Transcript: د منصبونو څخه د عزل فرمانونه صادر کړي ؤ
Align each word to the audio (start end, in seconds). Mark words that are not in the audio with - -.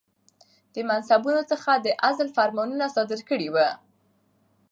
د 0.73 0.75
منصبونو 0.89 1.41
څخه 1.51 1.71
د 1.75 1.87
عزل 2.05 2.27
فرمانونه 2.37 2.85
صادر 2.95 3.19
کړي 3.29 3.47
ؤ 3.55 3.57